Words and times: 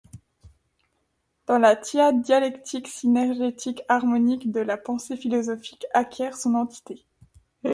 Dans 1.45 1.59
la 1.59 1.75
tiade 1.75 2.21
Dialectique-Synergétique-Harmonique 2.23 4.47
la 4.55 4.75
pensée 4.75 5.15
philosophique 5.15 5.85
acquiert 5.93 6.35
son 6.37 6.55
entité. 6.55 7.05